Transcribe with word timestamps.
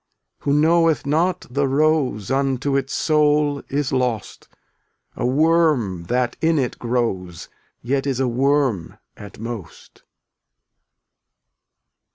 Who 0.39 0.53
knoweth 0.53 1.05
not 1.05 1.45
the 1.47 1.67
rose 1.67 2.31
Unto 2.31 2.75
its 2.75 2.91
soul 2.91 3.61
is 3.69 3.93
lost— 3.93 4.47
A 5.15 5.27
worm 5.27 6.05
that 6.05 6.35
in 6.41 6.57
it 6.57 6.79
grows 6.79 7.49
Yet 7.83 8.07
is 8.07 8.19
a 8.19 8.27
worm 8.27 8.97
at 9.15 9.37
most. 9.37 10.01